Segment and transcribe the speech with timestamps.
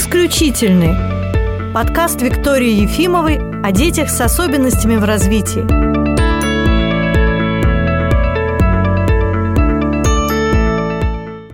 [0.00, 0.94] «Исключительный»–
[1.74, 5.60] подкаст Виктории Ефимовой о детях с особенностями в развитии.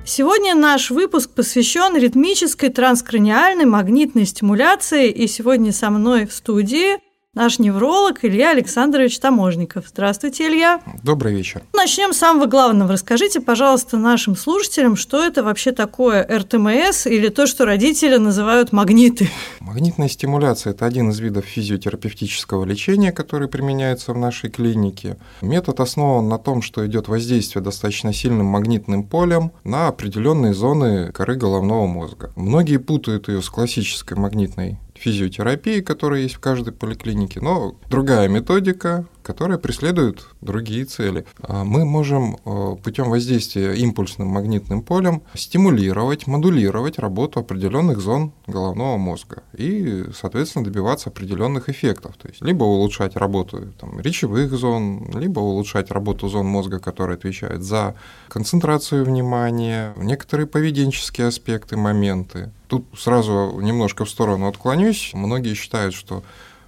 [0.06, 6.99] Сегодня наш выпуск посвящен ритмической транскраниальной магнитной стимуляции, и сегодня со мной в студии
[7.37, 9.85] наш невролог Илья Александрович Таможников.
[9.88, 10.80] Здравствуйте, Илья.
[11.04, 11.62] Добрый вечер.
[11.74, 12.92] Начнем с самого главного.
[12.94, 19.28] Расскажите, пожалуйста, нашим слушателям, что это вообще такое РТМС или то, что родители называют магниты.
[19.60, 25.18] Магнитная стимуляция– это один из видов физиотерапевтического лечения, который применяется в нашей клинике.
[25.42, 31.36] Метод основан на том, что идет воздействие достаточно сильным магнитным полем на определенные зоны коры
[31.36, 32.32] головного мозга.
[32.34, 39.06] Многие путают ее с классической магнитной физиотерапии, которая есть в каждой поликлинике, но другая методика,
[39.26, 41.26] которая преследует другие цели.
[41.42, 48.96] А мы можем э, путем воздействия импульсным магнитным полем стимулировать, модулировать работу определенных зон головного
[48.98, 52.16] мозга и, соответственно, добиваться определенных эффектов.
[52.18, 57.62] То есть либо улучшать работу там, речевых зон, либо улучшать работу зон мозга, которые отвечают
[57.62, 57.96] за
[58.28, 62.52] концентрацию внимания, некоторые поведенческие аспекты, моменты.
[62.68, 65.11] Тут сразу немножко в сторону отклонюсь.
[65.14, 66.22] Многие считают, что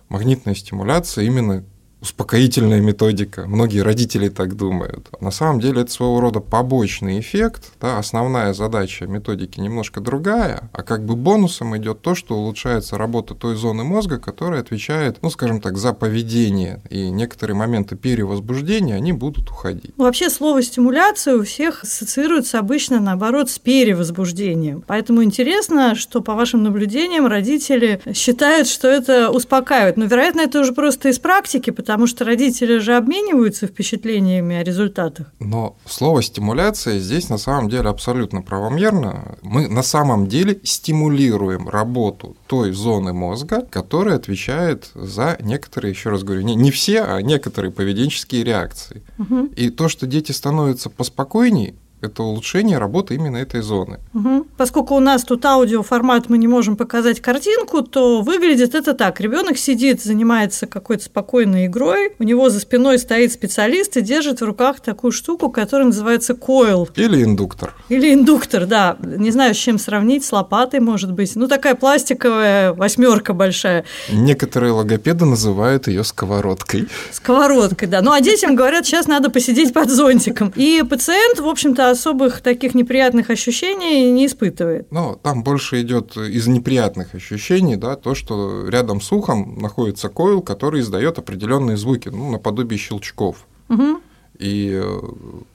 [0.09, 1.62] магнитная стимуляция именно
[2.01, 3.47] успокоительная методика.
[3.47, 5.09] Многие родители так думают.
[5.21, 7.73] На самом деле это своего рода побочный эффект.
[7.81, 7.99] Да?
[7.99, 13.57] Основная задача методики немножко другая, а как бы бонусом идет то, что улучшается работа той
[13.57, 16.81] зоны мозга, которая отвечает, ну, скажем так, за поведение.
[16.89, 19.93] И некоторые моменты перевозбуждения, они будут уходить.
[19.97, 24.85] Вообще слово стимуляция у всех ассоциируется обычно, наоборот, с перевозбуждением.
[24.87, 29.97] Поэтому интересно, что по вашим наблюдениям родители считают, что это успокаивает.
[29.97, 35.33] Но, вероятно, это уже просто из практики, потому что родители же обмениваются впечатлениями о результатах.
[35.41, 39.36] Но слово стимуляция здесь на самом деле абсолютно правомерно.
[39.42, 46.22] Мы на самом деле стимулируем работу той зоны мозга, которая отвечает за некоторые, еще раз
[46.22, 49.03] говорю, не, не все, а некоторые поведенческие реакции.
[49.19, 49.50] Угу.
[49.56, 53.98] И то, что дети становятся поспокойнее, это улучшение работы именно этой зоны.
[54.14, 54.47] Угу.
[54.56, 59.20] Поскольку у нас тут аудиоформат, мы не можем показать картинку, то выглядит это так.
[59.20, 64.44] Ребенок сидит, занимается какой-то спокойной игрой, у него за спиной стоит специалист и держит в
[64.44, 66.88] руках такую штуку, которая называется койл.
[66.94, 67.75] Или индуктор.
[67.88, 68.97] Или индуктор, да.
[69.00, 71.34] Не знаю, с чем сравнить, с лопатой, может быть.
[71.36, 73.84] Ну, такая пластиковая восьмерка большая.
[74.10, 76.88] Некоторые логопеды называют ее сковородкой.
[77.12, 78.03] Сковородкой, да.
[78.03, 80.53] Ну, а детям говорят, сейчас надо посидеть под зонтиком.
[80.54, 84.91] И пациент, в общем-то, особых таких неприятных ощущений не испытывает.
[84.91, 90.43] Ну, там больше идет из неприятных ощущений, да, то, что рядом с ухом находится койл,
[90.43, 93.47] который издает определенные звуки, ну, наподобие щелчков.
[93.69, 94.00] Угу.
[94.38, 95.00] И э,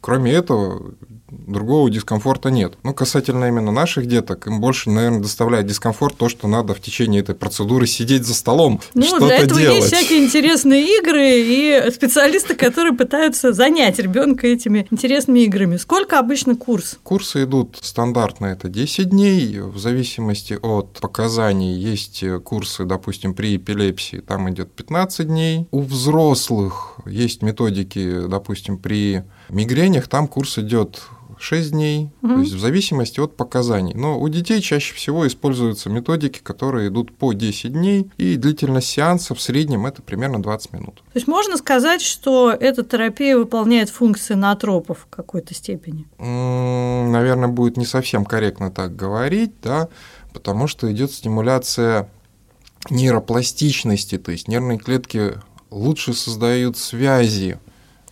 [0.01, 0.93] кроме этого,
[1.47, 2.73] другого дискомфорта нет.
[2.83, 7.21] Ну, касательно именно наших деток, им больше, наверное, доставляет дискомфорт то, что надо в течение
[7.21, 9.77] этой процедуры сидеть за столом, ну, что-то для этого делать.
[9.77, 15.77] есть всякие интересные игры и специалисты, которые пытаются занять ребенка этими интересными играми.
[15.77, 16.97] Сколько обычно курс?
[17.03, 24.17] Курсы идут стандартно, это 10 дней, в зависимости от показаний есть курсы, допустим, при эпилепсии,
[24.17, 25.67] там идет 15 дней.
[25.71, 31.01] У взрослых есть методики, допустим, при мигренях, там курс идет
[31.39, 32.35] 6 дней, угу.
[32.35, 33.93] то есть в зависимости от показаний.
[33.93, 39.35] Но у детей чаще всего используются методики, которые идут по 10 дней, и длительность сеанса
[39.35, 40.95] в среднем это примерно 20 минут.
[40.95, 46.05] То есть можно сказать, что эта терапия выполняет функции натропов в какой-то степени?
[46.19, 49.89] Наверное, будет не совсем корректно так говорить, да,
[50.33, 52.09] потому что идет стимуляция
[52.89, 55.33] нейропластичности, то есть нервные клетки
[55.69, 57.59] лучше создают связи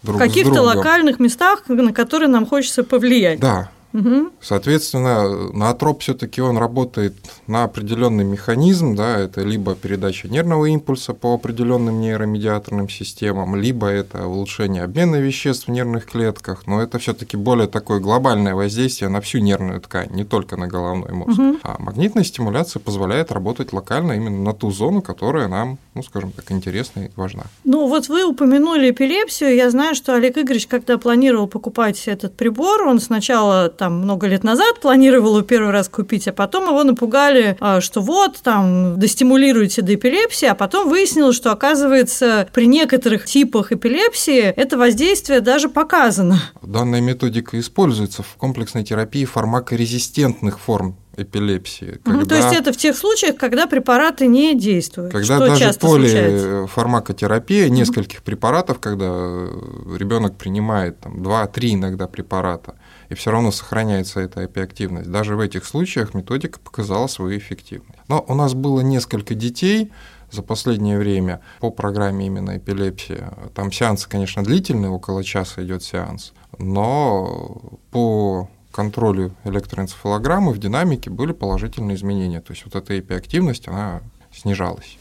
[0.03, 3.39] друг в каких-то локальных местах, на которые нам хочется повлиять.
[3.39, 4.31] Да, Угу.
[4.41, 7.15] Соответственно, наотроп все-таки он работает
[7.47, 14.27] на определенный механизм, да, это либо передача нервного импульса по определенным нейромедиаторным системам, либо это
[14.27, 19.39] улучшение обмена веществ в нервных клетках, но это все-таки более такое глобальное воздействие на всю
[19.39, 21.39] нервную ткань, не только на головной мозг.
[21.39, 21.57] Угу.
[21.63, 26.51] А магнитная стимуляция позволяет работать локально именно на ту зону, которая нам, ну, скажем так,
[26.51, 27.43] интересна и важна.
[27.63, 29.55] Ну, вот вы упомянули эпилепсию.
[29.55, 34.43] Я знаю, что Олег Игоревич, когда планировал покупать этот прибор, он сначала там много лет
[34.43, 39.81] назад планировал его первый раз купить, а потом его напугали, а, что вот, там, достимулируете
[39.81, 46.39] до эпилепсии, а потом выяснилось, что, оказывается, при некоторых типах эпилепсии это воздействие даже показано.
[46.61, 51.99] Данная методика используется в комплексной терапии фармакорезистентных форм эпилепсии.
[52.03, 55.11] Когда, угу, то есть это в тех случаях, когда препараты не действуют.
[55.11, 57.73] Когда что даже полифармакотерапия угу.
[57.73, 62.75] нескольких препаратов, когда ребенок принимает там, 2-3 иногда препарата,
[63.11, 65.11] и все равно сохраняется эта эпиактивность.
[65.11, 67.99] Даже в этих случаях методика показала свою эффективность.
[68.07, 69.91] Но у нас было несколько детей,
[70.31, 73.33] за последнее время по программе именно эпилепсия.
[73.53, 81.33] Там сеансы, конечно, длительные, около часа идет сеанс, но по контролю электроэнцефалограммы в динамике были
[81.33, 82.39] положительные изменения.
[82.39, 83.99] То есть вот эта эпиактивность, она
[84.33, 84.97] снижалась.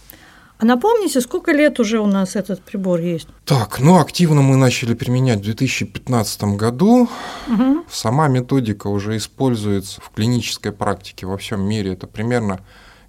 [0.61, 3.27] А напомните, сколько лет уже у нас этот прибор есть?
[3.47, 7.09] Так, ну активно мы начали применять в 2015 году.
[7.49, 7.85] Угу.
[7.91, 11.95] Сама методика уже используется в клинической практике во всем мире.
[11.95, 12.61] Это примерно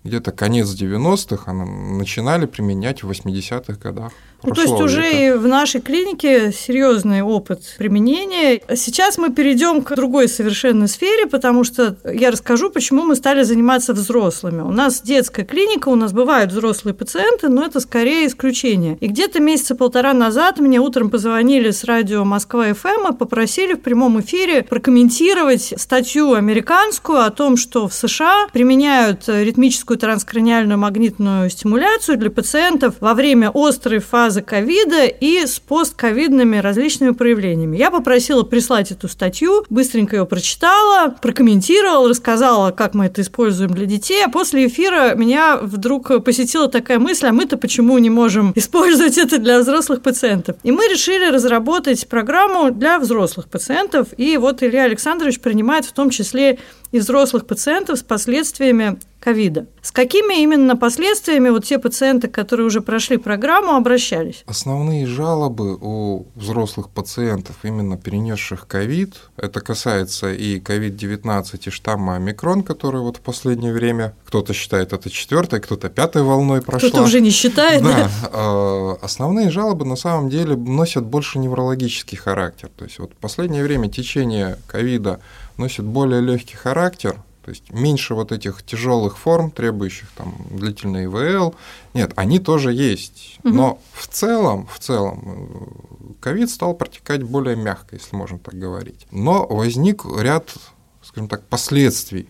[0.04, 4.12] где-то конец 90-х, начинали применять в 80-х годах.
[4.44, 8.60] Ну, то есть уже и в нашей клинике серьезный опыт применения.
[8.76, 13.94] Сейчас мы перейдем к другой совершенно сфере, потому что я расскажу, почему мы стали заниматься
[13.94, 14.62] взрослыми.
[14.62, 18.98] У нас детская клиника, у нас бывают взрослые пациенты, но это скорее исключение.
[19.00, 23.82] И где-то месяца полтора назад мне утром позвонили с радио Москва ФМ и попросили в
[23.82, 32.18] прямом эфире прокомментировать статью американскую о том, что в США применяют ритмическую транскраниальную магнитную стимуляцию
[32.18, 37.78] для пациентов во время острой фазы ковида и с постковидными различными проявлениями.
[37.78, 43.86] Я попросила прислать эту статью, быстренько ее прочитала, прокомментировала, рассказала, как мы это используем для
[43.86, 49.18] детей, а после эфира меня вдруг посетила такая мысль, а мы-то почему не можем использовать
[49.18, 50.58] это для взрослых пациентов?
[50.64, 56.10] И мы решили разработать программу для взрослых пациентов, и вот Илья Александрович принимает в том
[56.10, 56.60] числе
[56.92, 59.68] и взрослых пациентов с последствиями ковида.
[59.82, 64.44] С какими именно последствиями вот те пациенты, которые уже прошли программу, обращались?
[64.48, 72.64] Основные жалобы у взрослых пациентов, именно перенесших ковид, это касается и ковид-19, и штамма омикрон,
[72.64, 76.90] который вот в последнее время, кто-то считает это четвертой, кто-то пятой волной прошла.
[76.90, 77.84] Кто-то уже не считает.
[77.84, 78.10] Да.
[78.34, 82.70] А, основные жалобы на самом деле носят больше неврологический характер.
[82.76, 85.20] То есть вот в последнее время течение ковида
[85.58, 91.56] носит более легкий характер, то есть меньше вот этих тяжелых форм, требующих там длительный ИВЛ.
[91.94, 93.40] Нет, они тоже есть.
[93.44, 99.08] Но в целом, в целом, э, ковид стал протекать более мягко, если можно так говорить.
[99.12, 100.54] Но возник ряд,
[101.02, 102.30] скажем так, последствий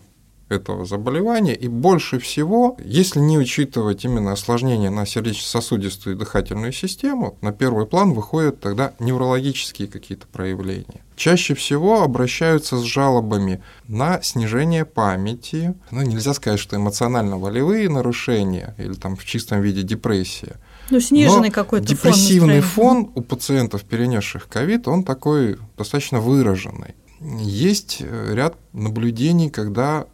[0.52, 1.54] этого заболевания.
[1.54, 7.86] И больше всего, если не учитывать именно осложнения на сердечно-сосудистую и дыхательную систему, на первый
[7.86, 11.02] план выходят тогда неврологические какие-то проявления.
[11.16, 15.74] Чаще всего обращаются с жалобами на снижение памяти.
[15.90, 20.56] Ну, нельзя сказать, что эмоционально-волевые нарушения или там в чистом виде депрессия.
[20.90, 26.94] Ну, сниженный какой-то депрессивный фон, фон у пациентов, перенесших ковид, он такой достаточно выраженный.
[27.20, 30.06] Есть э, ряд наблюдений, когда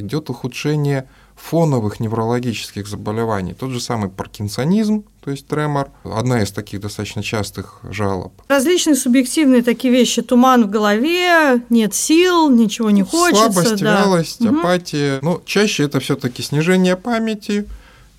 [0.00, 3.52] идет ухудшение фоновых неврологических заболеваний.
[3.52, 8.32] Тот же самый паркинсонизм, то есть тремор, одна из таких достаточно частых жалоб.
[8.48, 13.52] Различные субъективные такие вещи, туман в голове, нет сил, ничего не хочется.
[13.52, 14.00] Слабость, да.
[14.00, 14.58] вялость, угу.
[14.60, 15.18] апатия.
[15.22, 17.66] Но чаще это все таки снижение памяти,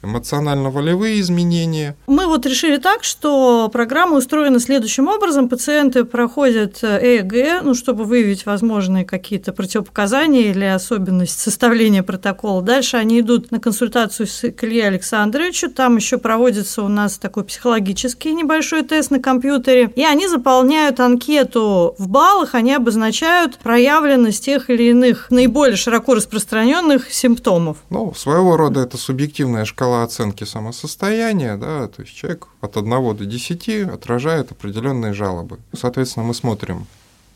[0.03, 1.95] эмоционально-волевые изменения.
[2.07, 5.49] Мы вот решили так, что программа устроена следующим образом.
[5.49, 12.61] Пациенты проходят ЭЭГ, ну, чтобы выявить возможные какие-то противопоказания или особенности составления протокола.
[12.61, 15.71] Дальше они идут на консультацию с Ильей Александровичем.
[15.71, 19.91] Там еще проводится у нас такой психологический небольшой тест на компьютере.
[19.95, 27.11] И они заполняют анкету в баллах, они обозначают проявленность тех или иных наиболее широко распространенных
[27.11, 27.77] симптомов.
[27.89, 33.15] Ну, своего рода это субъективная шкала шкала оценки самосостояния, да, то есть человек от 1
[33.15, 35.59] до 10 отражает определенные жалобы.
[35.73, 36.87] Соответственно, мы смотрим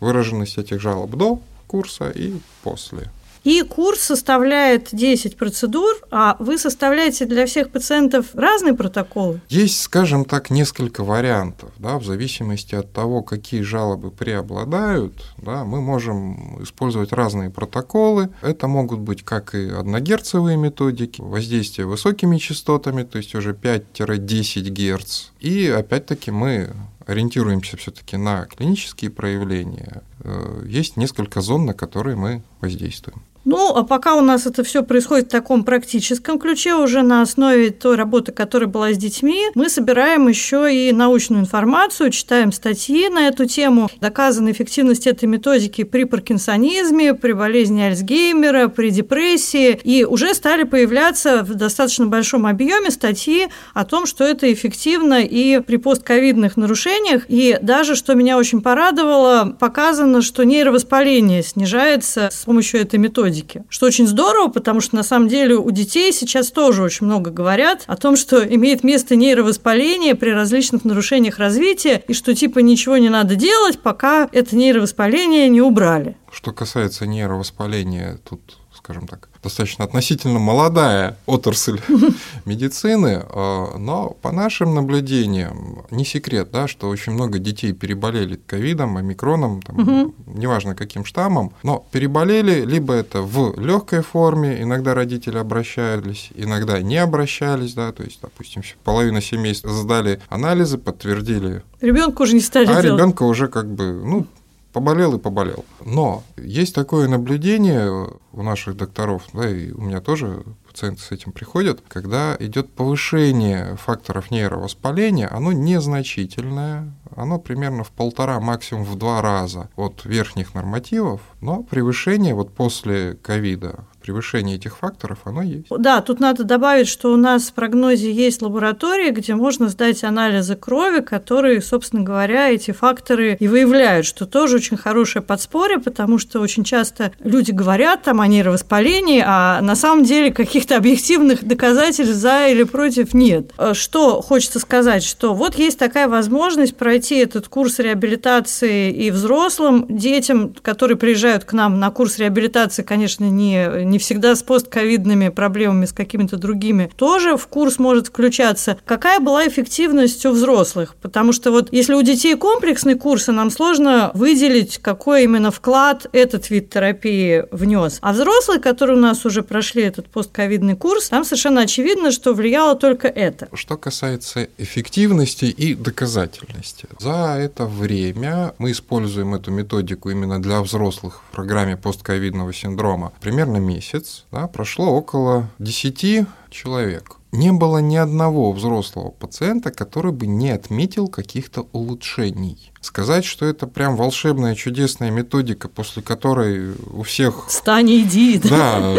[0.01, 3.09] выраженность этих жалоб до курса и после.
[3.43, 9.41] И курс составляет 10 процедур, а вы составляете для всех пациентов разные протоколы?
[9.49, 11.71] Есть, скажем так, несколько вариантов.
[11.79, 18.29] Да, в зависимости от того, какие жалобы преобладают, да, мы можем использовать разные протоколы.
[18.41, 25.31] Это могут быть как и одногерцовые методики, воздействие высокими частотами, то есть уже 5-10 Гц.
[25.39, 26.69] И опять-таки мы
[27.07, 30.03] ориентируемся все-таки на клинические проявления.
[30.23, 33.23] Э, есть несколько зон, на которые мы воздействуем.
[33.43, 37.71] Ну, а пока у нас это все происходит в таком практическом ключе, уже на основе
[37.71, 43.27] той работы, которая была с детьми, мы собираем еще и научную информацию, читаем статьи на
[43.27, 43.89] эту тему.
[43.99, 49.79] Доказана эффективность этой методики при паркинсонизме, при болезни Альцгеймера, при депрессии.
[49.83, 55.61] И уже стали появляться в достаточно большом объеме статьи о том, что это эффективно и
[55.61, 57.23] при постковидных нарушениях.
[57.27, 63.63] И даже, что меня очень порадовало, показано, что нейровоспаление снижается с помощью этой методики годики.
[63.69, 67.83] Что очень здорово, потому что на самом деле у детей сейчас тоже очень много говорят
[67.87, 73.09] о том, что имеет место нейровоспаление при различных нарушениях развития, и что типа ничего не
[73.09, 76.17] надо делать, пока это нейровоспаление не убрали.
[76.31, 81.79] Что касается нейровоспаления, тут скажем так, достаточно относительно молодая отрасль
[82.45, 88.97] медицины, а, но по нашим наблюдениям не секрет, да, что очень много детей переболели ковидом,
[88.97, 90.15] омикроном, там, угу.
[90.25, 96.97] неважно каким штаммом, но переболели, либо это в легкой форме, иногда родители обращались, иногда не
[96.97, 101.61] обращались, да, то есть, допустим, половина семейств сдали анализы, подтвердили.
[101.81, 102.85] Ребенку уже не стали А делать.
[102.85, 104.27] ребенка уже как бы, ну,
[104.71, 105.65] поболел и поболел.
[105.83, 111.31] Но есть такое наблюдение у наших докторов, да, и у меня тоже пациенты с этим
[111.33, 119.21] приходят, когда идет повышение факторов нейровоспаления, оно незначительное, оно примерно в полтора, максимум в два
[119.21, 125.67] раза от верхних нормативов, но превышение вот после ковида превышение этих факторов, оно есть.
[125.69, 130.57] Да, тут надо добавить, что у нас в прогнозе есть лаборатория, где можно сдать анализы
[130.57, 136.41] крови, которые, собственно говоря, эти факторы и выявляют, что тоже очень хорошее подспорье, потому что
[136.41, 142.47] очень часто люди говорят там о нейровоспалении, а на самом деле каких-то объективных доказательств за
[142.49, 143.53] или против нет.
[143.71, 150.53] Что хочется сказать, что вот есть такая возможность пройти этот курс реабилитации и взрослым, детям,
[150.61, 155.93] которые приезжают к нам на курс реабилитации, конечно, не не всегда с постковидными проблемами, с
[155.93, 158.77] какими-то другими, тоже в курс может включаться.
[158.85, 160.95] Какая была эффективность у взрослых?
[161.01, 166.49] Потому что вот если у детей комплексный курс, нам сложно выделить, какой именно вклад этот
[166.49, 167.99] вид терапии внес.
[168.01, 172.75] А взрослые, которые у нас уже прошли этот постковидный курс, там совершенно очевидно, что влияло
[172.75, 173.47] только это.
[173.53, 176.87] Что касается эффективности и доказательности.
[176.99, 183.57] За это время мы используем эту методику именно для взрослых в программе постковидного синдрома примерно
[183.57, 187.17] месяц месяц да, прошло около 10 человек.
[187.31, 192.73] Не было ни одного взрослого пациента, который бы не отметил каких-то улучшений.
[192.81, 197.47] Сказать, что это прям волшебная, чудесная методика, после которой у всех...
[197.47, 198.37] Встань иди.
[198.37, 198.95] Да,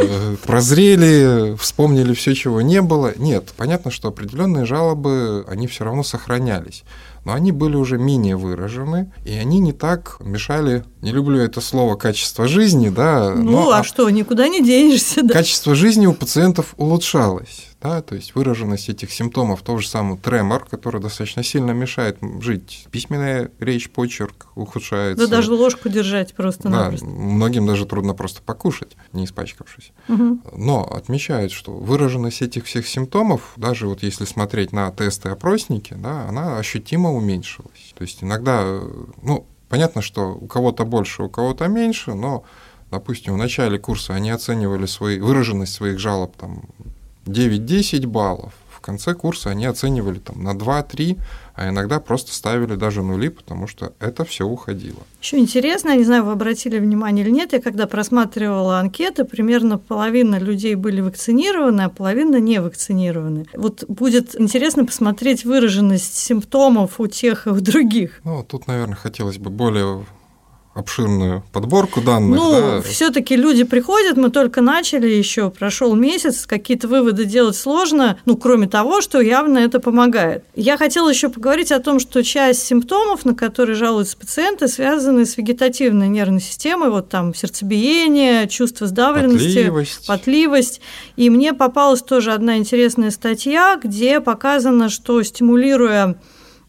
[0.47, 3.13] прозрели, вспомнили все, чего не было.
[3.19, 6.85] Нет, понятно, что определенные жалобы, они все равно сохранялись
[7.25, 11.97] но они были уже менее выражены, и они не так мешали, не люблю это слово
[11.97, 13.35] качество жизни, да.
[13.35, 15.35] Ну, но, а, а что, никуда не денешься, да.
[15.35, 20.67] Качество жизни у пациентов улучшалось да, то есть выраженность этих симптомов, то же самое тремор,
[20.67, 22.87] который достаточно сильно мешает жить.
[22.91, 25.27] Письменная речь, почерк ухудшается.
[25.27, 29.93] Да даже ложку держать просто Да, многим даже трудно просто покушать, не испачкавшись.
[30.09, 30.43] Угу.
[30.57, 36.59] Но отмечают, что выраженность этих всех симптомов, даже вот если смотреть на тесты-опросники, да, она
[36.59, 37.95] ощутимо уменьшилась.
[37.97, 38.81] То есть иногда,
[39.23, 42.45] ну, понятно, что у кого-то больше, у кого-то меньше, но
[42.93, 46.63] допустим, в начале курса они оценивали свои, выраженность своих жалоб там,
[47.25, 48.53] 9-10 баллов.
[48.83, 51.17] В конце курса они оценивали там, на 2-3,
[51.55, 54.99] а иногда просто ставили даже нули, потому что это все уходило.
[55.21, 59.79] Еще интересно, я не знаю, вы обратили внимание или нет, я когда просматривала анкеты, примерно
[59.79, 63.47] половина людей были вакцинированы, а половина не вакцинированы.
[63.55, 68.21] Вот будет интересно посмотреть выраженность симптомов у тех и у других.
[68.25, 70.05] Ну, тут, наверное, хотелось бы более
[70.75, 72.41] обширную подборку данных.
[72.41, 72.83] Ну, да.
[72.83, 78.69] все-таки люди приходят, мы только начали еще, прошел месяц, какие-то выводы делать сложно, ну, кроме
[78.69, 80.45] того, что явно это помогает.
[80.55, 85.37] Я хотела еще поговорить о том, что часть симптомов, на которые жалуются пациенты, связаны с
[85.37, 90.07] вегетативной нервной системой, вот там сердцебиение, чувство сдавленности, потливость.
[90.07, 90.81] потливость.
[91.17, 96.17] И мне попалась тоже одна интересная статья, где показано, что стимулируя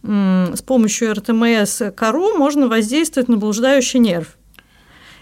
[0.03, 4.37] с помощью РТМС кору можно воздействовать на блуждающий нерв.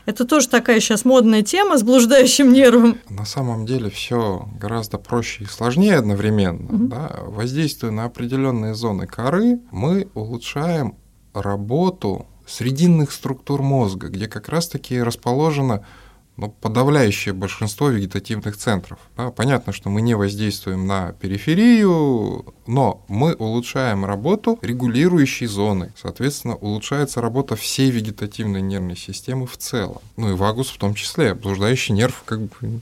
[0.06, 2.98] Это тоже такая сейчас модная тема с блуждающим нервом.
[3.10, 6.66] На самом деле все гораздо проще и сложнее одновременно.
[6.66, 6.88] Угу.
[6.88, 7.20] Да?
[7.28, 10.96] Воздействуя на определенные зоны коры, мы улучшаем
[11.34, 15.86] работу срединных структур мозга, где как раз-таки расположена
[16.42, 18.98] ну, подавляющее большинство вегетативных центров.
[19.16, 25.94] Да, понятно, что мы не воздействуем на периферию, но мы улучшаем работу регулирующей зоны.
[25.96, 30.00] Соответственно, улучшается работа всей вегетативной нервной системы в целом.
[30.18, 31.36] Ну и вагус в том числе.
[31.36, 32.82] Блуждающий нерв как бы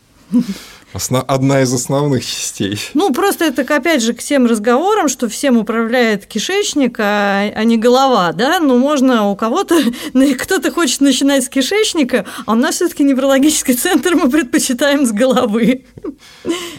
[0.92, 1.24] Основ...
[1.28, 2.80] Одна из основных частей.
[2.96, 7.78] Ну, просто это, опять же, к тем разговорам, что всем управляет кишечник, а, а не
[7.78, 8.60] голова, да?
[8.60, 9.76] Ну, можно у кого-то,
[10.40, 15.12] кто-то хочет начинать с кишечника, а у нас все таки неврологический центр мы предпочитаем с
[15.12, 15.86] головы.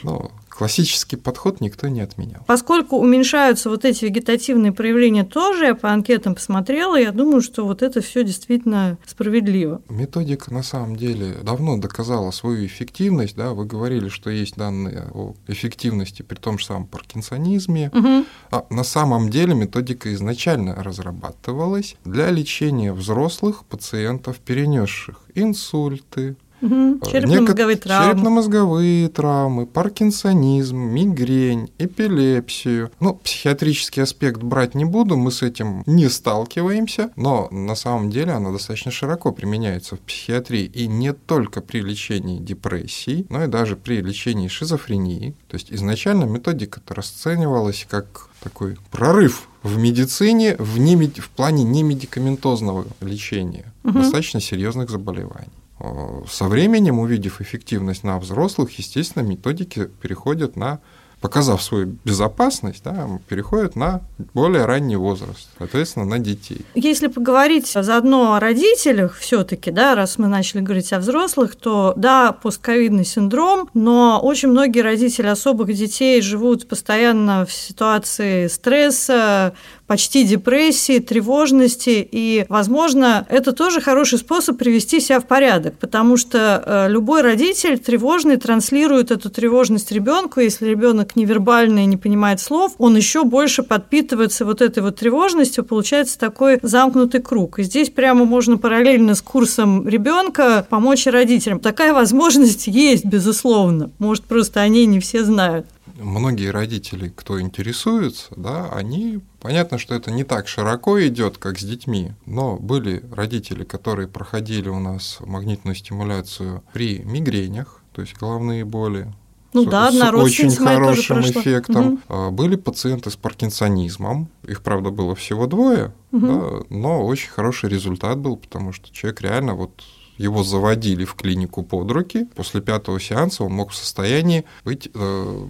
[0.02, 0.30] Ну,
[0.60, 2.42] классический подход никто не отменял.
[2.46, 7.80] Поскольку уменьшаются вот эти вегетативные проявления тоже, я по анкетам посмотрела, я думаю, что вот
[7.80, 9.80] это все действительно справедливо.
[9.88, 13.36] Методика на самом деле давно доказала свою эффективность.
[13.36, 13.54] Да?
[13.54, 17.90] Вы говорили, что есть данные о эффективности при том же самом паркинсонизме.
[17.94, 18.26] Угу.
[18.50, 27.00] А на самом деле методика изначально разрабатывалась для лечения взрослых пациентов, перенесших инсульты, Угу.
[27.10, 27.82] Черепно-мозговые Некот...
[27.82, 28.12] травмы.
[28.12, 32.90] Черепно-мозговые травмы, паркинсонизм, мигрень, эпилепсию.
[33.00, 38.32] Ну, психиатрический аспект брать не буду, мы с этим не сталкиваемся, но на самом деле
[38.32, 43.76] она достаточно широко применяется в психиатрии и не только при лечении депрессии, но и даже
[43.76, 45.34] при лечении шизофрении.
[45.48, 52.86] То есть изначально методика-то расценивалась как такой прорыв в медицине в, не, в плане немедикаментозного
[53.00, 53.98] лечения угу.
[53.98, 55.50] достаточно серьезных заболеваний.
[55.80, 60.80] Э, со временем, увидев эффективность на взрослых, естественно, методики переходят на
[61.20, 64.00] показав свою безопасность, да, переходят на
[64.32, 66.64] более ранний возраст, соответственно, на детей.
[66.74, 72.32] Если поговорить заодно о родителях все-таки, да, раз мы начали говорить о взрослых, то да,
[72.32, 79.54] постковидный синдром, но очень многие родители особых детей живут постоянно в ситуации стресса,
[79.90, 86.62] почти депрессии, тревожности, и, возможно, это тоже хороший способ привести себя в порядок, потому что
[86.64, 92.96] э, любой родитель тревожный транслирует эту тревожность ребенку, если ребенок невербальный, не понимает слов, он
[92.96, 97.58] еще больше подпитывается вот этой вот тревожностью, получается такой замкнутый круг.
[97.58, 101.58] И здесь прямо можно параллельно с курсом ребенка помочь родителям.
[101.58, 103.90] Такая возможность есть, безусловно.
[103.98, 105.66] Может, просто о ней не все знают
[106.00, 111.62] многие родители, кто интересуется, да, они понятно, что это не так широко идет, как с
[111.62, 118.64] детьми, но были родители, которые проходили у нас магнитную стимуляцию при мигренях, то есть головные
[118.64, 119.12] боли.
[119.52, 122.00] Ну с, да, с очень хорошим эффектом.
[122.08, 122.30] Угу.
[122.30, 126.26] Были пациенты с паркинсонизмом, их, правда, было всего двое, угу.
[126.26, 129.72] да, но очень хороший результат был, потому что человек реально вот
[130.18, 132.28] его заводили в клинику под руки.
[132.36, 135.48] После пятого сеанса он мог в состоянии быть э,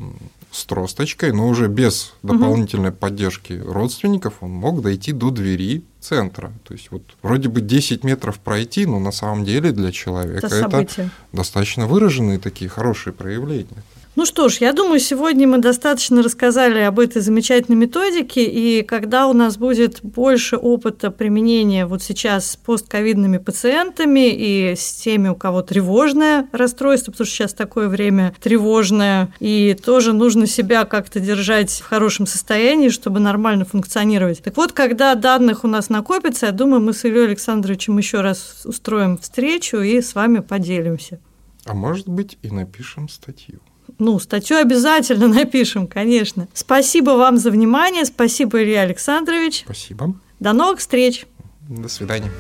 [0.51, 2.99] с тросточкой, но уже без дополнительной угу.
[2.99, 6.53] поддержки родственников он мог дойти до двери центра.
[6.65, 10.79] То есть вот вроде бы 10 метров пройти, но на самом деле для человека это,
[10.81, 13.85] это достаточно выраженные такие хорошие проявления.
[14.17, 19.29] Ну что ж, я думаю, сегодня мы достаточно рассказали об этой замечательной методике, и когда
[19.29, 25.37] у нас будет больше опыта применения вот сейчас с постковидными пациентами и с теми, у
[25.37, 31.71] кого тревожное расстройство, потому что сейчас такое время тревожное, и тоже нужно себя как-то держать
[31.71, 34.43] в хорошем состоянии, чтобы нормально функционировать.
[34.43, 38.63] Так вот, когда данных у нас накопится, я думаю, мы с Ильей Александровичем еще раз
[38.65, 41.21] устроим встречу и с вами поделимся.
[41.65, 43.61] А может быть и напишем статью.
[44.01, 46.49] Ну, статью обязательно напишем, конечно.
[46.55, 48.05] Спасибо вам за внимание.
[48.05, 49.63] Спасибо, Илья Александрович.
[49.65, 50.15] Спасибо.
[50.41, 51.27] До новых встреч.
[51.69, 52.31] До свидания.